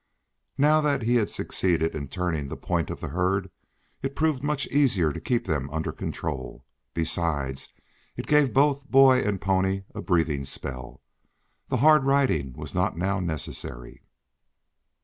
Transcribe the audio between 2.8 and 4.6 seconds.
of the herd, it proved